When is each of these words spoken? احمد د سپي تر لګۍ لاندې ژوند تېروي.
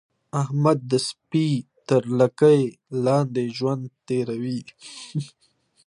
احمد 0.41 0.79
د 0.91 0.93
سپي 1.07 1.47
تر 1.87 2.01
لګۍ 2.19 2.61
لاندې 3.05 3.43
ژوند 3.57 3.83
تېروي. 4.07 4.59